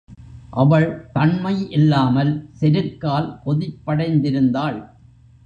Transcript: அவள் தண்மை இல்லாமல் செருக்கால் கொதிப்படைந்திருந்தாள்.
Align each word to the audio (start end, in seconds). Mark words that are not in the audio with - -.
அவள் 0.53 0.87
தண்மை 1.11 1.69
இல்லாமல் 1.69 2.31
செருக்கால் 2.61 3.29
கொதிப்படைந்திருந்தாள். 3.45 4.79